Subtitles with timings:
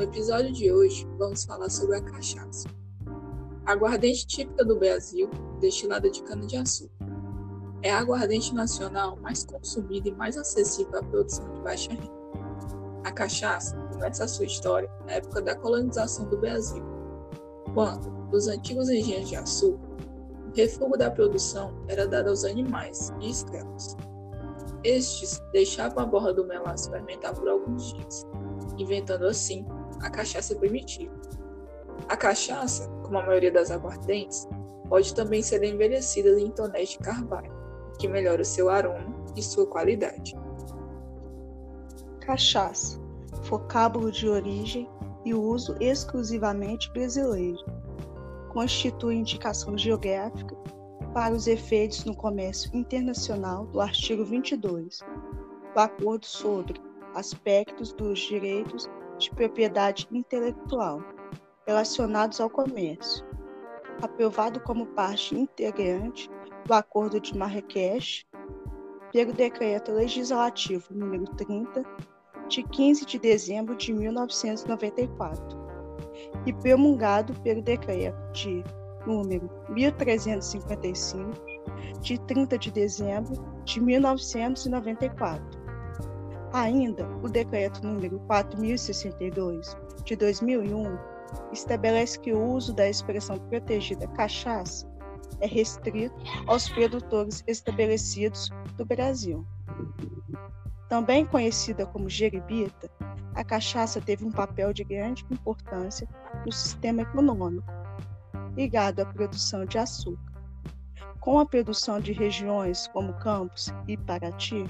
[0.00, 2.68] episódio de hoje, vamos falar sobre a cachaça.
[3.66, 5.28] Aguardente típica do Brasil,
[5.58, 7.04] destilada de cana-de-açúcar.
[7.82, 12.12] É a aguardente nacional mais consumida e mais acessível à produção de baixa renda.
[13.02, 16.84] A cachaça começa a sua história na época da colonização do Brasil,
[17.74, 19.90] quando, nos antigos engenhos de açúcar,
[20.46, 23.96] o refúgio da produção era dado aos animais e escravos.
[24.84, 28.24] Estes deixavam a borra do melaço fermentar por alguns dias,
[28.82, 29.64] inventando assim
[30.00, 31.14] a cachaça primitiva.
[32.08, 34.48] A cachaça, como a maioria das aguardentes,
[34.88, 37.52] pode também ser envelhecida em tonéis de carvalho,
[37.94, 40.34] o que melhora seu aroma e sua qualidade.
[42.20, 42.98] Cachaça,
[43.42, 44.88] vocábulo de origem
[45.24, 47.64] e uso exclusivamente brasileiro.
[48.52, 50.56] Constitui indicação geográfica
[51.14, 55.00] para os efeitos no comércio internacional do artigo 22
[55.74, 56.80] do Acordo sobre
[57.14, 61.02] aspectos dos direitos de propriedade intelectual
[61.66, 63.26] relacionados ao comércio,
[64.02, 66.30] aprovado como parte integrante
[66.64, 68.26] do Acordo de Marrakech
[69.12, 71.82] pelo Decreto Legislativo número 30
[72.48, 75.60] de 15 de dezembro de 1994
[76.46, 78.64] e promulgado pelo Decreto de
[79.06, 81.30] número 1355
[82.00, 85.59] de 30 de dezembro de 1994
[86.52, 90.98] Ainda, o decreto número 4062 de 2001
[91.52, 94.90] estabelece que o uso da expressão protegida cachaça
[95.40, 96.14] é restrito
[96.46, 99.46] aos produtores estabelecidos do Brasil.
[100.88, 102.90] Também conhecida como jeribita,
[103.34, 106.08] a cachaça teve um papel de grande importância
[106.44, 107.70] no sistema econômico,
[108.56, 110.18] ligado à produção de açúcar.
[111.20, 114.66] Com a produção de regiões como Campos e Paraty,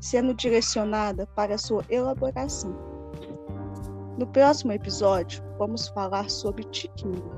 [0.00, 2.74] sendo direcionada para sua elaboração.
[4.18, 7.30] No próximo episódio, vamos falar sobre tiquinho.